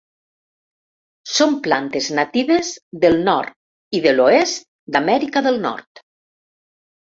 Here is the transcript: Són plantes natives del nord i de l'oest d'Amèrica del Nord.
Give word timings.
Són 1.33 1.53
plantes 1.67 2.07
natives 2.21 2.73
del 3.05 3.19
nord 3.29 3.99
i 3.99 4.03
de 4.09 4.17
l'oest 4.17 4.69
d'Amèrica 4.97 5.47
del 5.51 5.63
Nord. 5.69 6.05